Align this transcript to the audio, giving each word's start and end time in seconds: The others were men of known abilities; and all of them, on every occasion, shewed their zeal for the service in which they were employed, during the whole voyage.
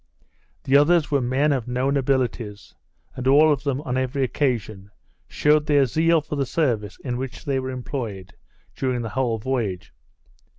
The 0.63 0.75
others 0.77 1.11
were 1.11 1.21
men 1.21 1.51
of 1.51 1.67
known 1.67 1.95
abilities; 1.95 2.73
and 3.15 3.27
all 3.27 3.53
of 3.53 3.63
them, 3.63 3.81
on 3.81 3.97
every 3.97 4.23
occasion, 4.23 4.89
shewed 5.27 5.67
their 5.67 5.85
zeal 5.85 6.21
for 6.21 6.35
the 6.35 6.43
service 6.47 6.97
in 7.03 7.17
which 7.17 7.45
they 7.45 7.59
were 7.59 7.69
employed, 7.69 8.33
during 8.75 9.03
the 9.03 9.09
whole 9.09 9.37
voyage. 9.37 9.93